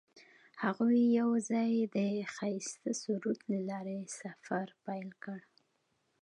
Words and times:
هغوی 0.63 1.01
یوځای 1.19 1.73
د 1.95 1.97
ښایسته 2.35 2.91
سرود 3.01 3.39
له 3.51 3.59
لارې 3.69 3.97
سفر 4.21 4.67
پیل 4.85 5.09
کړ. 5.23 5.39